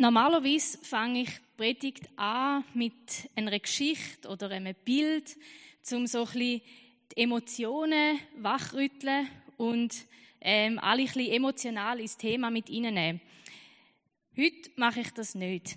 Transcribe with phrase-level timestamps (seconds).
[0.00, 2.94] Normalerweise fange ich Predigt an mit
[3.36, 5.36] einer Geschichte oder einem Bild,
[5.92, 6.62] um so ein bisschen
[7.12, 9.28] die Emotionen wachrütteln
[9.58, 9.94] und
[10.40, 13.20] ähm, alle ein bisschen emotional ins Thema mit reinnehmen.
[14.38, 15.76] Heute mache ich das nicht.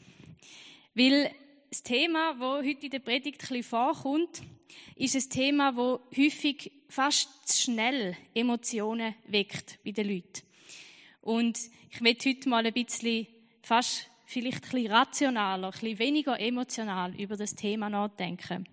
[0.95, 1.29] Weil
[1.69, 4.41] das Thema, das heute in der Predigt ein bisschen vorkommt,
[4.95, 10.43] ist ein Thema, das häufig fast zu schnell Emotionen weckt bei den Leuten.
[11.19, 11.59] Und
[11.91, 13.27] ich möchte heute mal ein bisschen,
[13.61, 18.67] fast vielleicht ein bisschen rationaler, ein bisschen weniger emotional über das Thema nachdenken.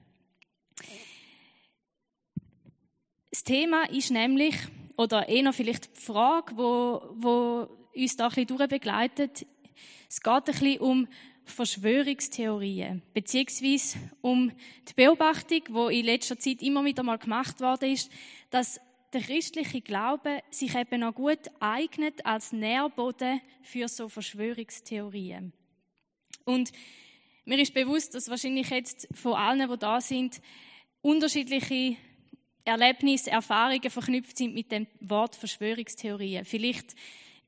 [3.30, 4.56] Das Thema ist nämlich,
[4.96, 9.46] oder eher vielleicht die Frage, wo, wo uns da ein bisschen durchbegleitet,
[10.09, 11.09] es geht ein bisschen um
[11.45, 14.50] Verschwörungstheorien, beziehungsweise um
[14.88, 18.11] die Beobachtung, wo in letzter Zeit immer wieder mal gemacht worden ist,
[18.50, 18.80] dass
[19.12, 25.52] der christliche Glaube sich eben auch gut eignet als Nährboden für so Verschwörungstheorien.
[26.44, 26.72] Und
[27.44, 30.41] mir ist bewusst, dass wahrscheinlich jetzt von allen, die da sind,
[31.02, 31.97] unterschiedliche
[32.64, 36.45] Erlebnisse, Erfahrungen verknüpft sind mit dem Wort Verschwörungstheorien.
[36.45, 36.95] Vielleicht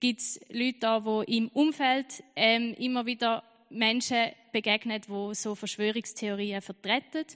[0.01, 6.63] gibt es Leute da, die im Umfeld ähm, immer wieder Menschen begegnen, die so Verschwörungstheorien
[6.63, 7.27] vertreten.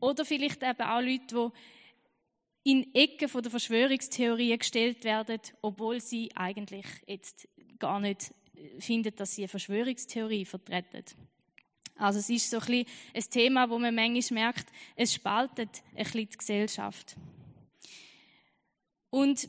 [0.00, 1.48] Oder vielleicht eben auch Leute, die
[2.62, 8.34] in Ecken von der Verschwörungstheorien gestellt werden, obwohl sie eigentlich jetzt gar nicht
[8.78, 11.04] finden, dass sie eine Verschwörungstheorie vertreten.
[11.96, 16.04] Also es ist so ein, bisschen ein Thema, wo man manchmal merkt, es spaltet ein
[16.04, 17.16] bisschen die Gesellschaft.
[19.10, 19.48] Und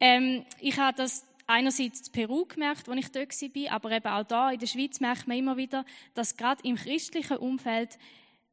[0.00, 4.24] ähm, ich habe das einerseits in Peru gemerkt, als ich dort war, aber eben auch
[4.24, 7.98] da in der Schweiz merkt man immer wieder, dass gerade im christlichen Umfeld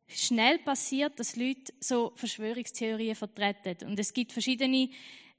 [0.08, 3.88] schnell passiert, dass Leute so Verschwörungstheorien vertreten.
[3.88, 4.90] Und es gibt verschiedene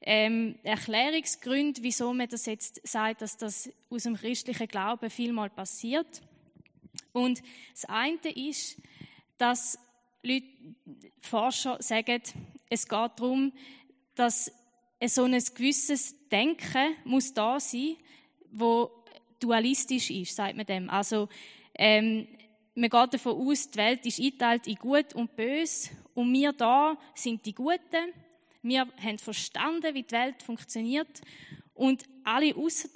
[0.01, 6.23] ähm, Erklärungsgründe, wieso man das jetzt sagt, dass das aus dem christlichen Glauben vielmal passiert.
[7.13, 7.42] Und
[7.73, 8.77] das eine ist,
[9.39, 9.79] dass
[10.23, 10.47] Leute,
[11.20, 12.23] Forscher sagen,
[12.69, 13.53] es geht darum,
[14.14, 14.53] dass
[15.07, 17.97] so ein gewisses Denken muss da sein,
[18.51, 18.91] wo
[19.41, 20.89] dualistisch ist, sagt man dem.
[20.89, 21.29] Also
[21.74, 22.27] ähm,
[22.74, 26.96] man geht davon aus, die Welt ist eingeteilt in Gut und Böse und wir da
[27.14, 28.12] sind die Guten.
[28.62, 31.20] Wir haben verstanden, wie die Welt funktioniert
[31.74, 32.90] und alle außen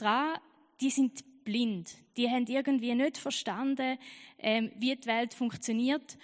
[0.81, 1.91] die sind blind.
[2.16, 3.99] Die haben irgendwie nicht verstanden,
[4.39, 6.16] ähm, wie die Welt funktioniert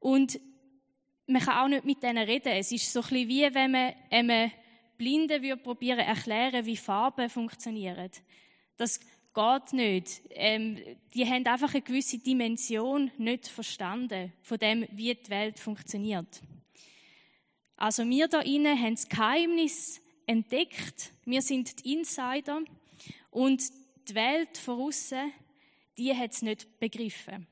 [0.00, 0.40] und
[1.26, 2.52] man kann auch nicht mit denen reden.
[2.52, 4.50] Es ist so ein bisschen wie wenn man einem
[4.96, 8.10] Blinden würde probieren erklären, wie Farben funktionieren.
[8.76, 9.00] Das
[9.36, 10.22] geht nicht.
[10.30, 10.78] Ähm,
[11.14, 16.40] die haben einfach eine gewisse Dimension nicht verstanden von dem, wie die Welt funktioniert.
[17.76, 21.12] Also wir da innen haben das Geheimnis entdeckt.
[21.26, 22.62] Wir sind die Insider
[23.30, 23.62] und
[24.08, 25.32] die Welt von außen,
[25.98, 27.46] die hat es nicht begriffen.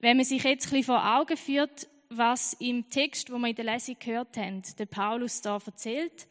[0.00, 3.56] Wenn man sich jetzt ein bisschen vor Augen führt, was im Text, wo wir in
[3.56, 6.28] der Lesung gehört haben, der Paulus da erzählt,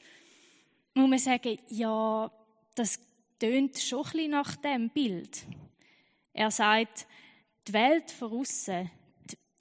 [0.97, 2.31] muss man sagen, ja,
[2.75, 2.99] das
[3.39, 5.45] tönt schon ein bisschen nach dem Bild.
[6.33, 7.07] Er sagt,
[7.67, 8.89] die Welt von außen,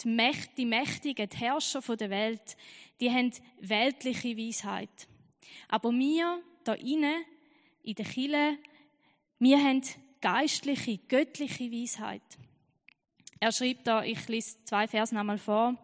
[0.01, 2.57] die, Mächt, die Mächtigen, die Herrscher der Welt,
[3.01, 5.09] die haben weltliche Weisheit.
[5.69, 7.25] Aber wir, da innen,
[7.83, 8.59] in der Kille,
[9.39, 9.83] wir haben
[10.21, 12.23] geistliche, göttliche Weisheit.
[13.41, 15.77] Er schreibt da, ich lese zwei Verse nochmal vor.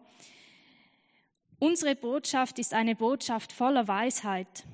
[1.59, 4.65] Unsere Botschaft ist eine Botschaft voller Weisheit.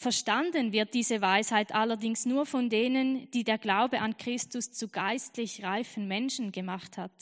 [0.00, 5.62] Verstanden wird diese Weisheit allerdings nur von denen, die der Glaube an Christus zu geistlich
[5.62, 7.12] reifen Menschen gemacht hat.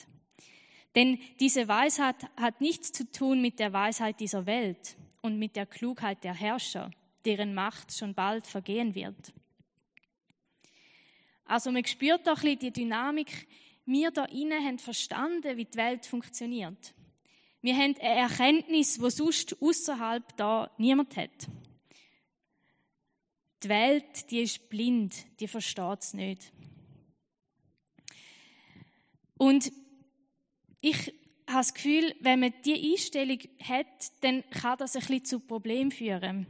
[0.95, 5.67] Denn diese Weisheit hat nichts zu tun mit der Weisheit dieser Welt und mit der
[5.67, 6.93] Klugheit der Herrscher,
[7.25, 9.33] deren Macht schon bald vergehen wird.
[11.47, 13.49] Also man spürt doch die Dynamik.
[13.87, 16.95] Wir da innen haben verstanden, wie die Welt funktioniert.
[17.61, 21.49] Wir haben eine Erkenntnis, die sonst außerhalb da niemand hat.
[23.63, 26.53] Die Welt, die ist blind, die versteht es nicht.
[29.37, 29.73] Und
[30.81, 30.97] ich
[31.49, 33.87] habe das Gefühl, wenn man diese Einstellung hat,
[34.21, 36.47] dann kann das ein bisschen zu Problemen führen.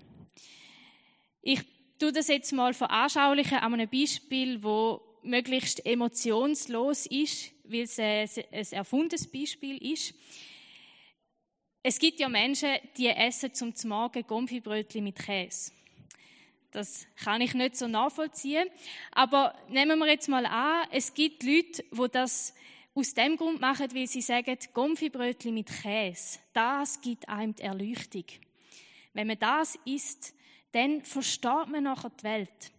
[1.40, 1.60] Ich
[1.98, 8.72] tue das jetzt mal veranschaulichen an einem Beispiel, wo möglichst emotionslos ist, weil es ein
[8.72, 10.14] erfundenes Beispiel ist.
[11.82, 15.72] Es gibt ja Menschen, die essen zum Morgen Gomfibrötchen mit Käse.
[16.70, 18.68] Das kann ich nicht so nachvollziehen.
[19.12, 22.54] Aber nehmen wir jetzt mal an, es gibt Leute, die das
[22.94, 28.24] aus dem Grund machen, weil sie sagen, Gomfibrötchen mit Käse, das gibt einem die Erleuchtung.
[29.14, 30.34] Wenn man das isst,
[30.72, 32.72] dann versteht man nachher die Welt.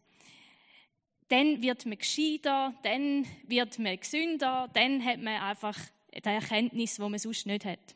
[1.29, 5.77] Dann wird man gescheiter, dann wird man gesünder, dann hat man einfach
[6.13, 7.95] die Erkenntnis, wo man sonst nicht hat.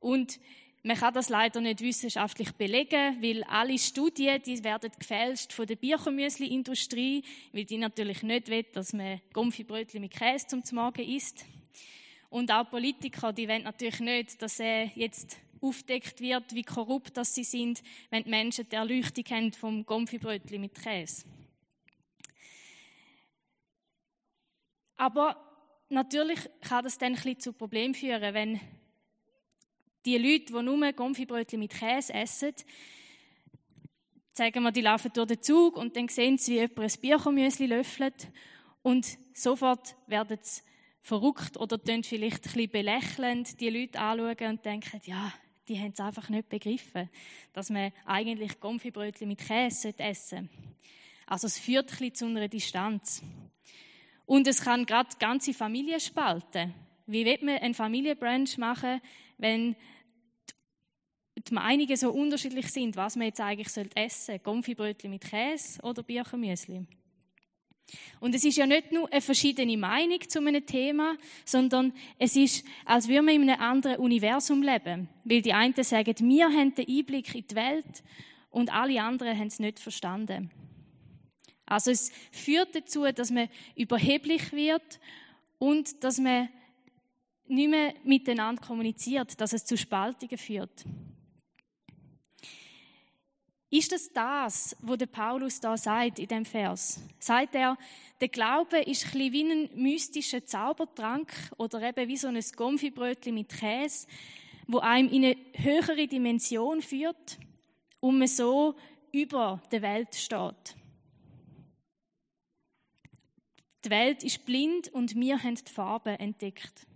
[0.00, 0.40] Und
[0.82, 5.76] man kann das leider nicht wissenschaftlich belegen, weil alle Studien, die werden gefälscht von der
[5.76, 7.22] Bierchenmüsli-Industrie,
[7.52, 11.44] weil die natürlich nicht will, dass man Gumpfi-Brötchen mit Käse zum Morgen isst.
[12.30, 17.34] Und auch Politiker, die wollen natürlich nicht, dass er jetzt aufdeckt wird, wie korrupt das
[17.34, 21.24] sie sind, wenn die Menschen die Erleuchtung haben vom Gumpfi-Brötchen mit Käse.
[24.96, 25.36] Aber
[25.90, 28.60] natürlich kann das dann ein bisschen zu Problemen führen, wenn
[30.04, 32.54] die Leute, die nur Gumpfi-Brötchen mit Käse essen,
[34.32, 37.66] sagen wir, die laufen durch den Zug und dann sehen sie, wie jemand ein Bierchenmüsli
[37.66, 38.28] löffelt
[38.82, 40.62] und sofort werden sie
[41.02, 45.32] verrückt oder tun vielleicht ein bisschen belächelnd die Leute anschauen und denken, ja,
[45.68, 47.08] die haben es einfach nicht begriffen,
[47.52, 50.70] dass man eigentlich Gumpfi-Brötchen mit Käse essen sollte.
[51.26, 53.22] Also es führt ein bisschen zu einer Distanz.
[54.26, 56.74] Und es kann gerade ganze Familien spalten.
[57.06, 59.00] Wie wird man einen Familienbrunch machen,
[59.40, 59.74] wenn
[61.36, 64.44] die Meinungen so unterschiedlich sind, was man jetzt eigentlich essen sollte.
[64.44, 66.86] Gumpfi-Brötchen mit Käse oder Birchenmüsli.
[68.20, 72.64] Und es ist ja nicht nur eine verschiedene Meinung zu einem Thema, sondern es ist,
[72.84, 75.08] als würde man in einem anderen Universum leben.
[75.24, 78.04] Weil die einen sagen, wir haben den Einblick in die Welt
[78.50, 80.50] und alle anderen haben es nicht verstanden.
[81.66, 85.00] Also es führt dazu, dass man überheblich wird
[85.58, 86.48] und dass man
[87.50, 90.84] nicht mehr miteinander kommuniziert, dass es zu Spaltungen führt.
[93.72, 97.00] Ist es das, wo der Paulus da sagt in dem Vers?
[97.20, 97.78] Sagt er,
[98.20, 103.48] der Glaube ist ein wie ein mystischer Zaubertrank oder eben wie so ein Gomfibrötchen mit
[103.48, 104.08] Käse,
[104.66, 107.38] wo einem in eine höhere Dimension führt
[108.00, 108.74] und man so
[109.12, 110.76] über der Welt steht.
[113.84, 116.86] Die Welt ist blind und wir haben die Farbe entdeckt.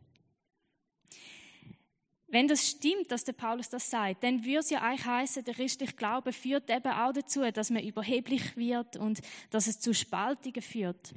[2.35, 5.55] Wenn das stimmt, dass der Paulus das sagt, dann würde es ja eigentlich heißen, der
[5.55, 9.21] christliche Glaube führt eben auch dazu, dass man überheblich wird und
[9.51, 11.15] dass es zu Spaltungen führt.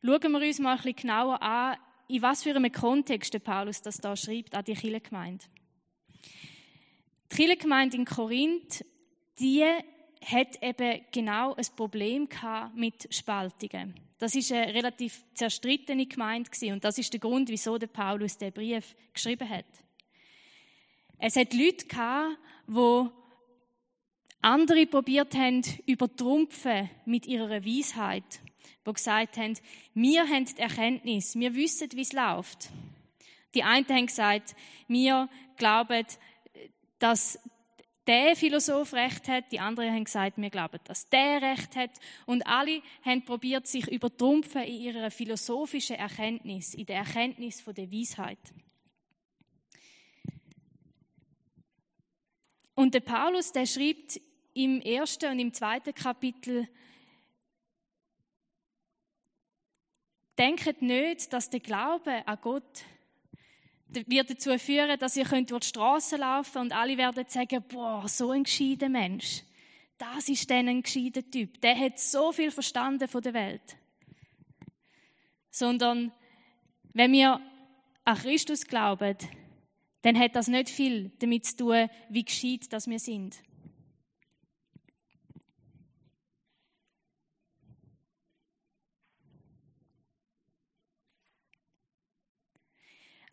[0.00, 1.76] Schauen wir uns mal ein bisschen genauer an,
[2.06, 5.44] in was für einem Kontext der Paulus das da schreibt an die Kirchengemeinde.
[7.32, 8.84] Die Kirchengemeinde in Korinth,
[9.40, 9.64] die
[10.24, 12.28] hat eben genau ein Problem
[12.74, 13.94] mit Spaltungen.
[14.18, 18.52] Das ist eine relativ zerstrittene Gemeinde und das ist der Grund, wieso der Paulus den
[18.52, 19.66] Brief geschrieben hat.
[21.18, 22.36] Es hat Leute gehabt,
[22.66, 23.10] wo
[24.40, 28.40] andere probiert haben, übertrumpfen mit ihrer Weisheit,
[28.84, 29.58] wo gesagt haben,
[29.94, 32.70] wir haben die Erkenntnis, wir wissen, wie es läuft.
[33.54, 34.54] Die einen haben gesagt,
[34.86, 36.06] wir glauben,
[36.98, 37.38] dass
[38.08, 41.90] der Philosoph recht hat, die anderen haben gesagt, wir glauben, dass der recht hat.
[42.24, 47.92] Und alle haben probiert, sich übertrumpfen in ihrer philosophischen Erkenntnis, in der Erkenntnis von der
[47.92, 48.38] Weisheit.
[52.74, 54.20] Und der Paulus, der schreibt
[54.54, 56.66] im ersten und im zweiten Kapitel,
[60.38, 62.84] denkt nicht, dass der Glaube an Gott
[63.88, 68.06] wird dazu führen, dass ihr könnt durch die Straße laufen und alle werden sagen, boah,
[68.08, 69.42] so ein gescheiter Mensch.
[69.96, 71.60] Das ist dann ein gescheiter Typ.
[71.60, 73.76] Der hat so viel verstanden von der Welt.
[75.50, 76.12] Sondern
[76.92, 77.40] wenn wir
[78.04, 79.16] an Christus glauben,
[80.02, 83.36] dann hat das nicht viel damit zu tun, wie gescheit dass wir sind.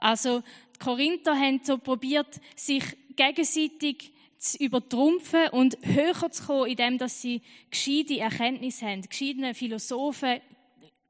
[0.06, 0.44] Also
[0.76, 2.84] die Korinther haben so probiert, sich
[3.16, 10.42] gegenseitig zu übertrumpfen und höher zu kommen, indem dass sie gescheite Erkenntnisse haben, gescheite Philosophen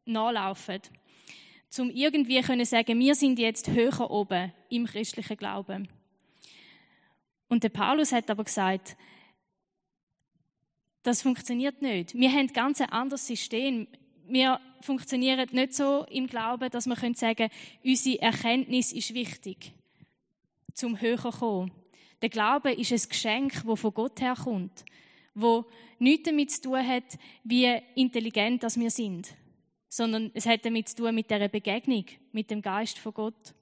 [0.06, 0.80] nachlaufen.
[1.68, 5.90] Zum irgendwie können sagen, wir sind jetzt höher oben im christlichen Glauben.
[7.50, 8.96] Und der Paulus hat aber gesagt,
[11.04, 12.14] das funktioniert nicht.
[12.14, 13.90] Wir haben ganz ein anderes System
[14.27, 17.50] wir funktionieren nicht so im Glauben, dass wir sagen können,
[17.84, 19.74] unsere Erkenntnis ist wichtig,
[20.74, 21.72] zum höher kommen.
[22.22, 24.86] Der Glaube ist ein Geschenk, das von Gott herkommt,
[25.34, 25.65] wo
[26.00, 29.36] nichts damit zu tun hat, wie intelligent dass wir sind,
[29.89, 33.53] sondern es hat damit zu tun mit der Begegnung mit dem Geist von Gott.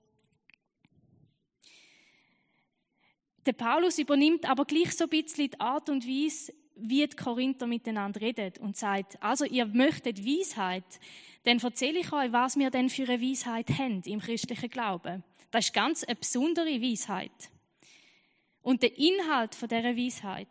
[3.46, 7.68] Der Paulus übernimmt aber gleich so ein bisschen die Art und Weise, wie die Korinther
[7.68, 10.84] miteinander reden und sagt, also ihr möchtet Weisheit,
[11.44, 15.24] dann erzähle ich euch, was wir denn für eine Weisheit haben im christlichen Glauben.
[15.52, 17.32] Das ist ganz eine besondere Weisheit.
[18.62, 20.48] Und der Inhalt von dieser Weisheit,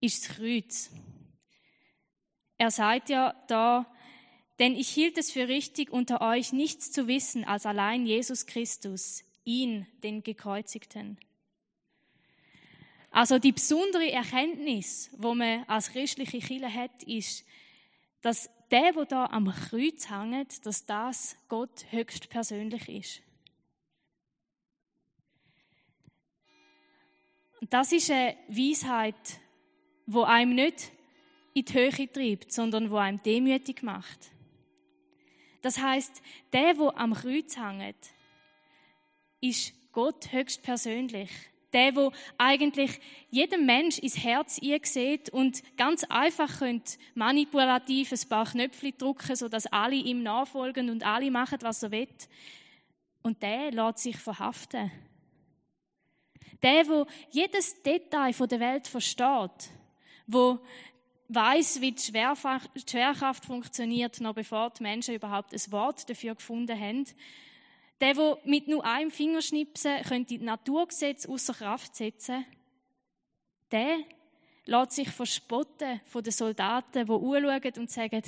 [0.00, 0.90] ist das Kreuz.
[2.56, 3.86] Er sagt ja da,
[4.58, 9.24] denn ich hielt es für richtig, unter euch nichts zu wissen als allein Jesus Christus,
[9.44, 11.18] ihn, den Gekreuzigten.
[13.10, 17.44] Also die besondere Erkenntnis, wo man als christliche Kirche hat, ist,
[18.20, 23.22] dass der, wo da am Kreuz hängt, dass das Gott höchst persönlich ist.
[27.60, 29.40] Und das ist eine Weisheit,
[30.06, 30.92] wo einem nicht
[31.54, 34.30] in die Höhe treibt, sondern wo einem demütig macht.
[35.62, 36.22] Das heißt,
[36.52, 37.96] der, wo am Kreuz hängt,
[39.40, 41.30] ist Gott höchst persönlich.
[41.72, 42.98] Der, wo eigentlich
[43.30, 49.66] jedem Mensch ins Herz sieht und ganz einfach könnt manipulativ ein paar Knöpfe drücken, sodass
[49.66, 52.08] alle ihm nachfolgen und alle machen, was er will.
[53.22, 54.90] Und der lässt sich verhaften.
[56.62, 59.70] Der, wo jedes Detail von der Welt versteht,
[60.26, 60.58] wo
[61.28, 67.04] weiß, wie die Schwerkraft funktioniert, noch bevor die Menschen überhaupt ein Wort dafür gefunden haben.
[68.00, 72.44] Der, der mit nur einem Fingerschnipsen könnte die Naturgesetze außer Kraft setzen,
[73.70, 73.98] der
[74.64, 78.22] lässt sich verspotten von den Soldaten, die anschauen und sagen,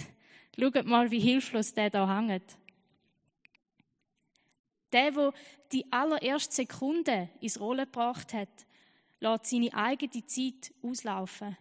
[0.58, 2.56] schaut mal, wie hilflos der da hängt.
[4.92, 5.32] Der, der
[5.70, 8.48] die allererste Sekunde ins Rollen gebracht hat,
[9.20, 11.56] lässt seine eigene Zeit auslaufen.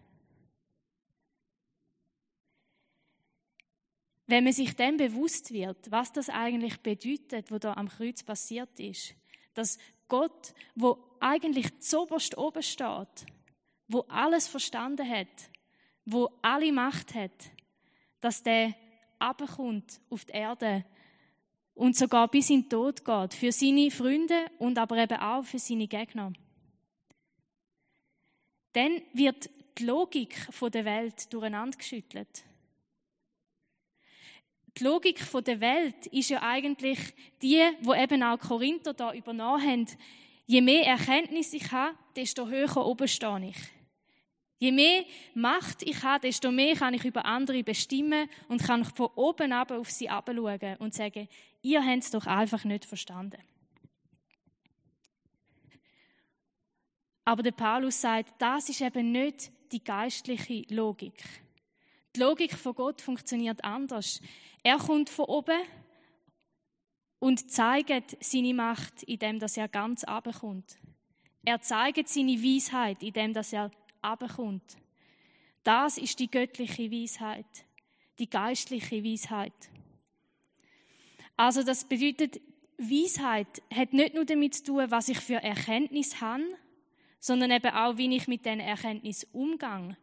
[4.30, 8.78] Wenn man sich dann bewusst wird, was das eigentlich bedeutet, was da am Kreuz passiert
[8.78, 9.12] ist,
[9.54, 13.26] dass Gott, wo eigentlich zoberst oben steht,
[13.88, 15.50] wo alles verstanden hat,
[16.04, 17.50] wo alle Macht hat,
[18.20, 18.72] dass der
[19.18, 20.84] abkommt auf die Erde
[21.74, 25.58] und sogar bis in den Tod geht, für seine Freunde und aber eben auch für
[25.58, 26.32] seine Gegner.
[28.74, 30.36] Dann wird die Logik
[30.72, 32.44] der Welt durcheinander geschüttelt.
[34.78, 36.98] Die Logik der Welt ist ja eigentlich
[37.42, 39.86] die, wo eben auch Korinther da übernommen haben.
[40.46, 43.56] Je mehr Erkenntnis ich habe, desto höher oben stehe ich.
[44.58, 49.08] Je mehr Macht ich habe, desto mehr kann ich über andere bestimmen und kann von
[49.14, 51.28] oben ab auf sie abschauen und sagen,
[51.62, 53.38] ihr habt es doch einfach nicht verstanden.
[57.24, 61.14] Aber der Paulus sagt, das ist eben nicht die geistliche Logik.
[62.16, 64.20] Die Logik von Gott funktioniert anders.
[64.62, 65.60] Er kommt von oben
[67.20, 70.78] und zeigt seine Macht, indem er ganz abkommt.
[71.44, 73.70] Er zeigt seine Weisheit, indem dass er
[74.02, 74.76] abkommt.
[75.62, 77.46] Das ist die göttliche Weisheit,
[78.18, 79.52] die geistliche Weisheit.
[81.36, 82.40] Also das bedeutet,
[82.76, 86.44] Weisheit hat nicht nur damit zu tun, was ich für Erkenntnis habe,
[87.18, 89.96] sondern eben auch, wie ich mit diesen Erkenntnis umgehe.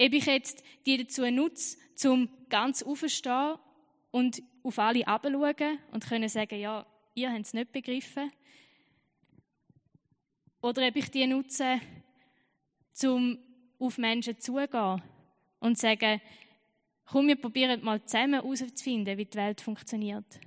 [0.00, 3.56] Ob ich jetzt die dazu nutze, zum ganz aufzustehen
[4.10, 8.32] und auf alle abzuschauen und können sagen, ja, ihr habt es nicht begriffen.
[10.60, 11.80] Oder ob ich die nutze,
[13.04, 13.38] um
[13.78, 15.02] auf Menschen zugehen
[15.60, 16.20] und sagen,
[17.06, 20.40] komm, wir probieren mal zusammen herauszufinden, wie die Welt funktioniert.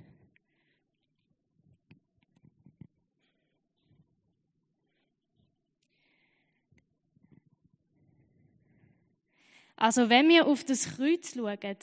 [9.80, 11.76] Also wenn wir auf das Kreuz schauen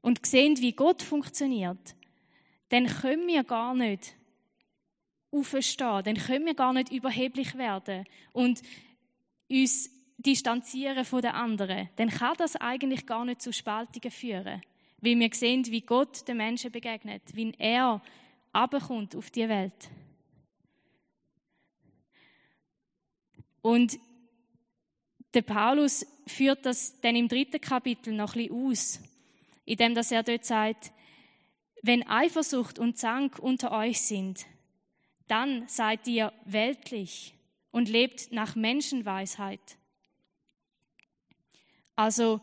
[0.00, 1.94] und sehen, wie Gott funktioniert,
[2.70, 4.16] dann können wir gar nicht
[5.30, 8.62] aufstehen, dann können wir gar nicht überheblich werden und
[9.50, 14.62] uns distanzieren von den anderen, dann kann das eigentlich gar nicht zu Spaltungen führen.
[15.02, 18.00] Weil wir sehen, wie Gott den Menschen begegnet, wie er
[18.52, 19.90] abkommt auf die Welt.
[23.60, 23.98] Und
[25.34, 29.00] der Paulus führt das dann im dritten Kapitel noch ein bisschen aus,
[29.64, 30.92] indem er dort sagt,
[31.82, 34.46] wenn Eifersucht und Zank unter euch sind,
[35.26, 37.34] dann seid ihr weltlich
[37.70, 39.78] und lebt nach Menschenweisheit.
[41.96, 42.40] Also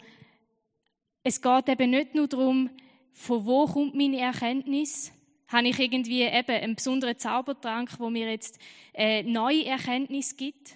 [1.24, 2.70] es geht eben nicht nur darum,
[3.14, 5.12] von wo kommt meine Erkenntnis?
[5.48, 8.60] Habe ich irgendwie eben einen besonderen Zaubertrank, wo mir jetzt
[8.94, 10.76] äh, neue Erkenntnis gibt?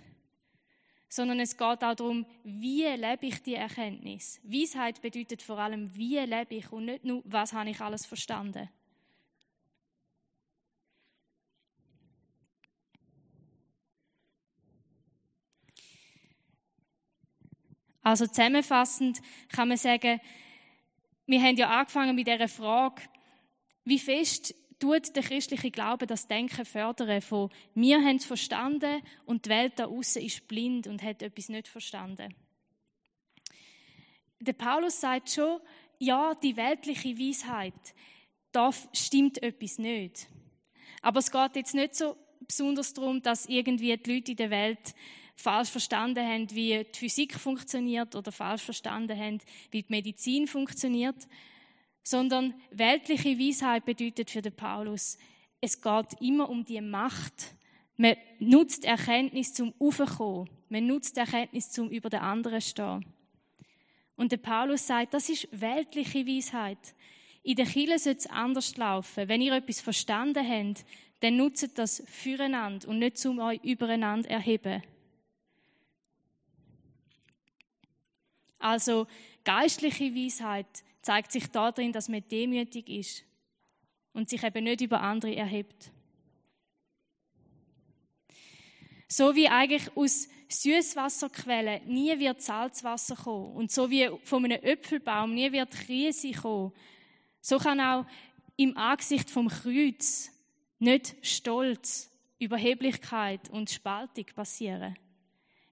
[1.16, 4.42] Sondern es geht auch darum, wie lebe ich die Erkenntnis?
[4.44, 8.68] Weisheit bedeutet vor allem, wie lebe ich und nicht nur, was habe ich alles verstanden.
[18.02, 20.20] Also zusammenfassend kann man sagen,
[21.28, 23.04] wir haben ja angefangen mit dieser Frage,
[23.86, 29.46] wie fest tut der christliche Glaube das Denken fördern von wir haben es verstanden und
[29.46, 32.34] die Welt da außen ist blind und hat etwas nicht verstanden.
[34.40, 35.60] der Paulus sagt schon,
[36.00, 37.74] ja, die weltliche Weisheit,
[38.52, 40.28] da stimmt etwas nicht.
[41.02, 44.94] Aber es geht jetzt nicht so besonders darum, dass irgendwie die Leute in der Welt
[45.36, 49.40] falsch verstanden haben, wie die Physik funktioniert oder falsch verstanden haben,
[49.72, 51.28] wie die Medizin funktioniert,
[52.04, 55.18] sondern weltliche Weisheit bedeutet für den Paulus,
[55.62, 57.56] es geht immer um die Macht.
[57.96, 60.50] Man nutzt Erkenntnis zum Aufkommen.
[60.68, 63.06] Man nutzt Erkenntnis zum über den anderen stehen.
[64.18, 66.78] Und der Paulus sagt, das ist weltliche Weisheit.
[67.44, 69.30] In der Kirche sollte es anders laufen.
[69.30, 70.86] Wenn ihr etwas verstanden habt,
[71.22, 74.84] dann nutzt das füreinander und nicht zum euch übereinander erheben.
[78.60, 79.08] Also
[79.46, 83.24] geistliche Weisheit zeigt sich darin, dass man demütig ist
[84.14, 85.92] und sich eben nicht über andere erhebt.
[89.08, 95.36] So wie eigentlich aus Süßwasserquellen nie wird Salzwasser kommen und so wie von einem Äpfelbaum
[95.36, 96.74] nie wird Krise kommen,
[97.42, 98.06] so kann auch
[98.56, 100.32] im Angesicht vom Kreuz
[100.80, 104.96] nicht Stolz, Überheblichkeit und Spaltung passieren.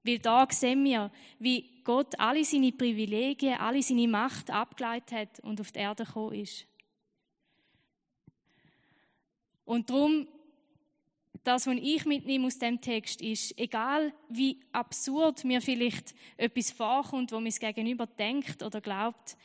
[0.04, 5.62] Weil da sehen wir, wie Gott alle seine Privilegien, alle seine Macht abgeleitet hat und
[5.62, 6.66] auf die Erde gekommen ist.
[9.66, 10.28] Und darum,
[11.44, 17.32] das, was ich mitnehme aus dem Text, ist, egal wie absurd mir vielleicht etwas vorkommt,
[17.32, 19.38] wo mir Gegenüber denkt oder glaubt,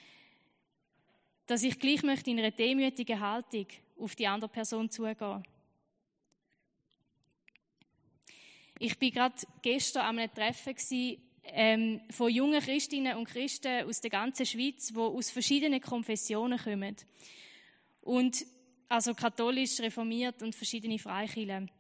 [1.47, 3.67] dass ich gleich möchte in einer demütigen Haltung
[3.99, 5.45] auf die andere Person zugehen.
[8.79, 10.77] Ich bin gerade gestern an einem Treffen
[11.45, 16.97] ähm, von jungen Christinnen und Christen aus der ganzen Schweiz, die aus verschiedenen Konfessionen kommen.
[18.03, 18.45] Und
[18.89, 21.71] also katholisch, reformiert und verschiedene Freikirchen.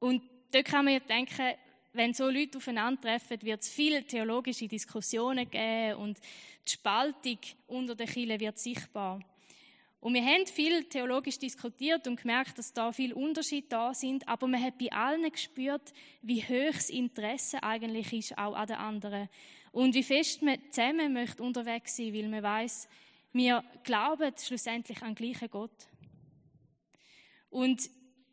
[0.00, 1.54] Und da kann man ja denken,
[1.92, 6.18] wenn so Leute aufeinandertreffen, wird es viele theologische Diskussionen geben und
[6.66, 9.20] die Spaltung unter den Kirchen wird sichtbar.
[10.00, 14.46] Und wir haben viel theologisch diskutiert und gemerkt, dass da viel Unterschied da sind, aber
[14.46, 19.28] man hat bei allen gespürt, wie hoch das Interesse eigentlich ist, auch an den anderen.
[19.72, 22.88] Und wie fest man zusammen möchte unterwegs sein, weil man weiß,
[23.32, 25.88] wir glauben schlussendlich an den gleichen Gott.
[27.50, 27.88] Und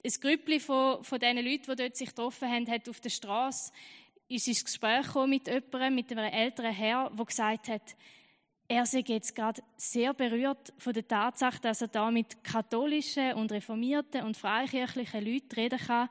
[0.05, 3.73] ein Grüppli von, von diesen Leuten, die dort sich getroffen haben, hat auf der Straße
[4.29, 7.95] ins Gespräch mit jemandem, mit einem älteren Herr, der gesagt hat,
[8.67, 13.51] er sei jetzt gerade sehr berührt von der Tatsache, dass er da mit katholischen und
[13.51, 16.09] reformierten und freikirchlichen Leuten reden kann.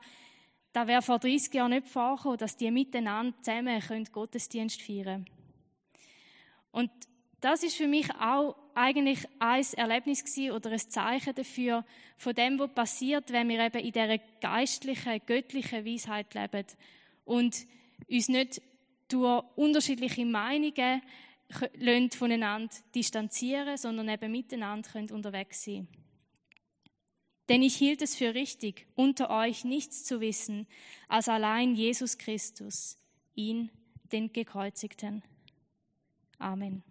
[0.73, 5.29] Da wäre vor 30 Jahren nicht vorgekommen, dass die miteinander zusammen Gottesdienst feiern können.
[6.71, 6.91] Und
[7.41, 11.85] das ist für mich auch eigentlich ein Erlebnis gewesen oder ein Zeichen dafür,
[12.17, 16.65] von dem, was passiert, wenn wir eben in dieser geistlichen, göttlichen Weisheit leben
[17.25, 17.55] und
[18.07, 18.61] uns nicht
[19.07, 21.01] durch unterschiedliche Meinungen
[21.49, 25.87] voneinander distanzieren, sondern eben miteinander können unterwegs sein.
[27.49, 30.67] Denn ich hielt es für richtig, unter euch nichts zu wissen,
[31.07, 32.97] als allein Jesus Christus,
[33.35, 33.71] ihn,
[34.11, 35.23] den Gekreuzigten.
[36.39, 36.83] Amen.